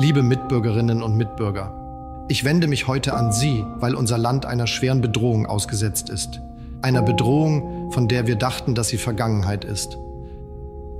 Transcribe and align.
Liebe 0.00 0.22
Mitbürgerinnen 0.22 1.02
und 1.02 1.18
Mitbürger, 1.18 2.24
ich 2.30 2.42
wende 2.42 2.68
mich 2.68 2.86
heute 2.86 3.12
an 3.12 3.32
Sie, 3.32 3.66
weil 3.80 3.94
unser 3.94 4.16
Land 4.16 4.46
einer 4.46 4.66
schweren 4.66 5.02
Bedrohung 5.02 5.44
ausgesetzt 5.44 6.08
ist. 6.08 6.40
Einer 6.80 7.02
Bedrohung, 7.02 7.92
von 7.92 8.08
der 8.08 8.26
wir 8.26 8.36
dachten, 8.36 8.74
dass 8.74 8.88
sie 8.88 8.96
Vergangenheit 8.96 9.62
ist. 9.62 9.98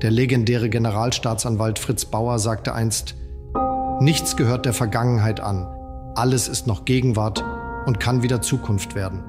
Der 0.03 0.11
legendäre 0.11 0.69
Generalstaatsanwalt 0.69 1.79
Fritz 1.79 2.05
Bauer 2.05 2.39
sagte 2.39 2.75
einst, 2.75 3.15
Nichts 4.01 4.37
gehört 4.37 4.67
der 4.67 4.75
Vergangenheit 4.75 5.41
an, 5.41 5.67
alles 6.15 6.47
ist 6.47 6.67
noch 6.67 6.85
Gegenwart 6.85 7.43
und 7.87 8.01
kann 8.01 8.23
wieder 8.23 8.43
Zukunft 8.43 8.95
werden. 8.95 9.25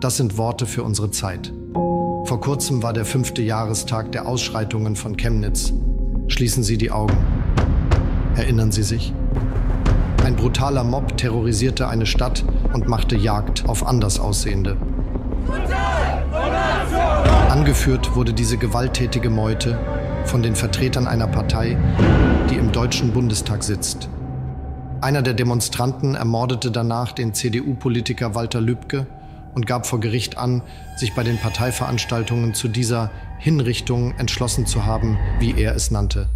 Das 0.00 0.16
sind 0.16 0.38
Worte 0.38 0.64
für 0.64 0.84
unsere 0.84 1.10
Zeit. 1.10 1.52
Vor 1.74 2.40
kurzem 2.40 2.84
war 2.84 2.92
der 2.92 3.04
fünfte 3.04 3.42
Jahrestag 3.42 4.12
der 4.12 4.28
Ausschreitungen 4.28 4.94
von 4.94 5.16
Chemnitz. 5.16 5.72
Schließen 6.28 6.62
Sie 6.62 6.78
die 6.78 6.92
Augen. 6.92 7.16
Erinnern 8.38 8.70
Sie 8.70 8.84
sich? 8.84 9.12
Ein 10.24 10.36
brutaler 10.36 10.84
Mob 10.84 11.16
terrorisierte 11.16 11.88
eine 11.88 12.06
Stadt 12.06 12.44
und 12.72 12.86
machte 12.86 13.16
Jagd 13.16 13.68
auf 13.68 13.84
Andersaussehende. 13.84 14.76
Angeführt 17.50 18.14
wurde 18.14 18.32
diese 18.32 18.56
gewalttätige 18.56 19.28
Meute 19.28 19.76
von 20.24 20.44
den 20.44 20.54
Vertretern 20.54 21.08
einer 21.08 21.26
Partei, 21.26 21.76
die 22.48 22.54
im 22.54 22.70
Deutschen 22.70 23.10
Bundestag 23.10 23.64
sitzt. 23.64 24.08
Einer 25.00 25.22
der 25.22 25.34
Demonstranten 25.34 26.14
ermordete 26.14 26.70
danach 26.70 27.10
den 27.10 27.34
CDU-Politiker 27.34 28.36
Walter 28.36 28.60
Lübcke 28.60 29.08
und 29.56 29.66
gab 29.66 29.84
vor 29.84 29.98
Gericht 29.98 30.38
an, 30.38 30.62
sich 30.96 31.12
bei 31.16 31.24
den 31.24 31.38
Parteiveranstaltungen 31.38 32.54
zu 32.54 32.68
dieser 32.68 33.10
Hinrichtung 33.40 34.14
entschlossen 34.16 34.64
zu 34.64 34.86
haben, 34.86 35.18
wie 35.40 35.60
er 35.60 35.74
es 35.74 35.90
nannte. 35.90 36.28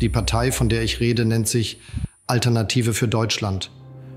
Die 0.00 0.08
Partei, 0.08 0.50
von 0.50 0.70
der 0.70 0.82
ich 0.82 1.00
rede, 1.00 1.26
nennt 1.26 1.46
sich 1.46 1.78
Alternative 2.26 2.94
für 2.94 3.06
Deutschland. 3.06 3.70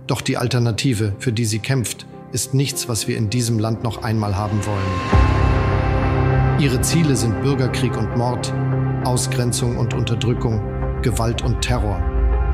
Doch 0.07 0.21
die 0.21 0.37
Alternative, 0.37 1.13
für 1.19 1.33
die 1.33 1.43
sie 1.43 1.59
kämpft, 1.59 2.05
ist 2.31 2.53
nichts, 2.53 2.87
was 2.87 3.07
wir 3.09 3.17
in 3.17 3.29
diesem 3.29 3.59
Land 3.59 3.83
noch 3.83 4.01
einmal 4.01 4.37
haben 4.37 4.65
wollen. 4.65 6.61
Ihre 6.61 6.79
Ziele 6.81 7.17
sind 7.17 7.41
Bürgerkrieg 7.41 7.97
und 7.97 8.15
Mord, 8.15 8.53
Ausgrenzung 9.03 9.77
und 9.77 9.93
Unterdrückung, 9.93 10.61
Gewalt 11.01 11.41
und 11.41 11.59
Terror. 11.59 12.01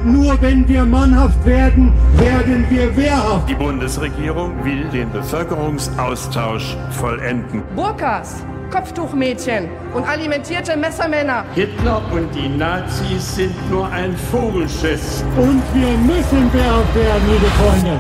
Nur 0.04 0.42
wenn 0.42 0.68
wir 0.68 0.86
mannhaft 0.86 1.46
werden, 1.46 1.94
werden 2.18 2.66
wir 2.70 2.96
wehrhaft. 2.98 3.48
Die 3.50 3.56
Bundesregierung 3.56 4.64
will 4.64 4.86
den 4.90 5.12
Bevölkerungsaustausch 5.12 6.78
vollenden. 6.92 7.62
Burkas, 7.76 8.38
Kopftuchmädchen 8.70 9.70
und 9.94 10.04
alimentierte 10.08 10.78
Messermänner. 10.78 11.46
Hitler 11.56 12.02
und 12.12 12.34
die 12.36 12.50
Nazis 12.50 13.36
sind 13.36 13.72
nur 13.72 13.90
ein 13.90 14.16
Vogelschiss. 14.16 15.24
Und 15.38 15.62
wir 15.74 15.98
müssen 15.98 16.54
wehrhaft 16.54 16.96
werden, 16.96 17.24
liebe 17.28 17.46
Freunde. 17.46 18.00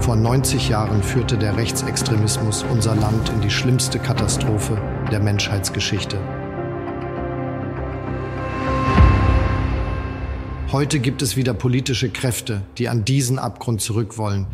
Vor 0.00 0.16
90 0.16 0.68
Jahren 0.68 1.02
führte 1.02 1.36
der 1.36 1.56
Rechtsextremismus 1.56 2.64
unser 2.70 2.94
Land 2.94 3.28
in 3.30 3.40
die 3.42 3.50
schlimmste 3.50 3.98
Katastrophe 3.98 4.80
der 5.10 5.20
Menschheitsgeschichte. 5.20 6.18
Heute 10.70 10.98
gibt 10.98 11.22
es 11.22 11.36
wieder 11.36 11.54
politische 11.54 12.10
Kräfte, 12.10 12.60
die 12.76 12.90
an 12.90 13.04
diesen 13.04 13.38
Abgrund 13.38 13.80
zurück 13.80 14.18
wollen. 14.18 14.46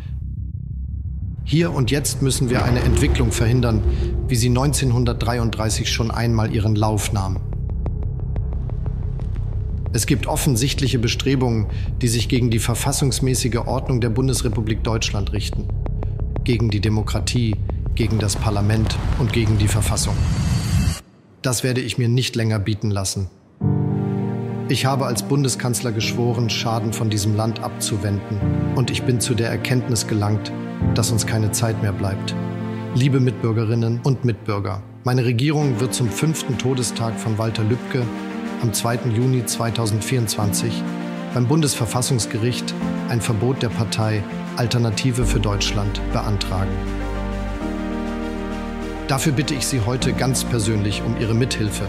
Hier 1.47 1.71
und 1.71 1.91
jetzt 1.91 2.23
müssen 2.23 2.49
wir 2.49 2.65
eine 2.65 2.79
Entwicklung 2.79 3.31
verhindern, 3.31 3.83
wie 4.27 4.35
sie 4.35 4.47
1933 4.47 5.87
schon 5.87 6.09
einmal 6.09 6.51
ihren 6.51 6.75
Lauf 6.75 7.13
nahm. 7.13 7.39
Es 9.93 10.07
gibt 10.07 10.25
offensichtliche 10.25 10.97
Bestrebungen, 10.97 11.67
die 12.01 12.07
sich 12.07 12.29
gegen 12.29 12.49
die 12.49 12.57
verfassungsmäßige 12.57 13.57
Ordnung 13.67 14.01
der 14.01 14.09
Bundesrepublik 14.09 14.83
Deutschland 14.83 15.33
richten, 15.33 15.67
gegen 16.43 16.71
die 16.71 16.81
Demokratie, 16.81 17.55
gegen 17.93 18.17
das 18.17 18.35
Parlament 18.35 18.97
und 19.19 19.31
gegen 19.31 19.59
die 19.59 19.67
Verfassung. 19.67 20.15
Das 21.43 21.63
werde 21.63 21.79
ich 21.79 21.99
mir 21.99 22.09
nicht 22.09 22.35
länger 22.35 22.57
bieten 22.57 22.89
lassen. 22.89 23.29
Ich 24.67 24.87
habe 24.87 25.05
als 25.05 25.21
Bundeskanzler 25.21 25.91
geschworen, 25.91 26.49
Schaden 26.49 26.91
von 26.91 27.11
diesem 27.11 27.35
Land 27.35 27.59
abzuwenden. 27.59 28.39
Und 28.73 28.89
ich 28.89 29.03
bin 29.03 29.19
zu 29.19 29.35
der 29.35 29.51
Erkenntnis 29.51 30.07
gelangt, 30.07 30.51
dass 30.93 31.11
uns 31.11 31.25
keine 31.25 31.51
Zeit 31.51 31.81
mehr 31.81 31.91
bleibt. 31.91 32.35
Liebe 32.95 33.19
Mitbürgerinnen 33.19 33.99
und 34.03 34.25
Mitbürger, 34.25 34.81
meine 35.03 35.25
Regierung 35.25 35.79
wird 35.79 35.93
zum 35.93 36.09
fünften 36.09 36.57
Todestag 36.57 37.19
von 37.19 37.37
Walter 37.37 37.63
Lübcke 37.63 38.03
am 38.61 38.73
2. 38.73 38.99
Juni 39.15 39.45
2024 39.45 40.83
beim 41.33 41.47
Bundesverfassungsgericht 41.47 42.73
ein 43.09 43.19
Verbot 43.19 43.61
der 43.61 43.69
Partei 43.69 44.23
Alternative 44.55 45.25
für 45.25 45.39
Deutschland 45.39 46.01
beantragen. 46.13 46.71
Dafür 49.07 49.33
bitte 49.33 49.53
ich 49.53 49.67
Sie 49.67 49.81
heute 49.81 50.13
ganz 50.13 50.43
persönlich 50.45 51.03
um 51.05 51.19
Ihre 51.19 51.35
Mithilfe 51.35 51.87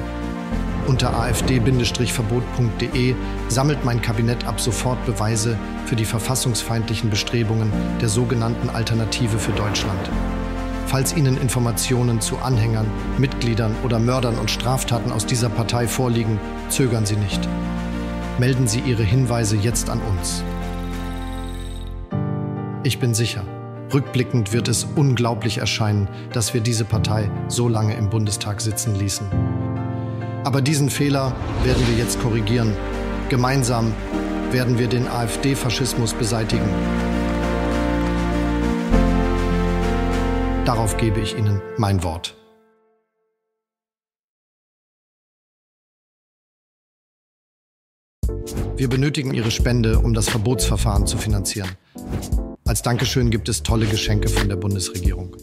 unter 0.86 1.14
afd-verbot.de 1.14 3.14
sammelt 3.48 3.84
mein 3.84 4.02
Kabinett 4.02 4.46
ab 4.46 4.60
sofort 4.60 5.04
Beweise 5.06 5.56
für 5.86 5.96
die 5.96 6.04
verfassungsfeindlichen 6.04 7.10
Bestrebungen 7.10 7.72
der 8.00 8.08
sogenannten 8.08 8.70
Alternative 8.70 9.38
für 9.38 9.52
Deutschland. 9.52 10.10
Falls 10.86 11.16
Ihnen 11.16 11.36
Informationen 11.36 12.20
zu 12.20 12.38
Anhängern, 12.38 12.86
Mitgliedern 13.18 13.74
oder 13.84 13.98
Mördern 13.98 14.38
und 14.38 14.50
Straftaten 14.50 15.10
aus 15.10 15.26
dieser 15.26 15.48
Partei 15.48 15.88
vorliegen, 15.88 16.38
zögern 16.68 17.04
Sie 17.04 17.16
nicht. 17.16 17.40
Melden 18.38 18.68
Sie 18.68 18.80
Ihre 18.80 19.02
Hinweise 19.02 19.56
jetzt 19.56 19.90
an 19.90 20.00
uns. 20.00 20.44
Ich 22.84 23.00
bin 23.00 23.14
sicher, 23.14 23.42
rückblickend 23.92 24.52
wird 24.52 24.68
es 24.68 24.86
unglaublich 24.94 25.58
erscheinen, 25.58 26.08
dass 26.32 26.54
wir 26.54 26.60
diese 26.60 26.84
Partei 26.84 27.30
so 27.48 27.68
lange 27.68 27.96
im 27.96 28.08
Bundestag 28.08 28.60
sitzen 28.60 28.94
ließen. 28.94 29.26
Aber 30.46 30.62
diesen 30.62 30.90
Fehler 30.90 31.34
werden 31.64 31.84
wir 31.88 31.96
jetzt 31.96 32.20
korrigieren. 32.20 32.72
Gemeinsam 33.28 33.92
werden 34.52 34.78
wir 34.78 34.86
den 34.86 35.08
AfD-Faschismus 35.08 36.14
beseitigen. 36.14 36.68
Darauf 40.64 40.96
gebe 40.98 41.18
ich 41.18 41.36
Ihnen 41.36 41.60
mein 41.78 42.04
Wort. 42.04 42.36
Wir 48.76 48.88
benötigen 48.88 49.34
Ihre 49.34 49.50
Spende, 49.50 49.98
um 49.98 50.14
das 50.14 50.28
Verbotsverfahren 50.28 51.08
zu 51.08 51.18
finanzieren. 51.18 51.70
Als 52.64 52.82
Dankeschön 52.82 53.30
gibt 53.30 53.48
es 53.48 53.64
tolle 53.64 53.86
Geschenke 53.86 54.28
von 54.28 54.48
der 54.48 54.54
Bundesregierung. 54.54 55.36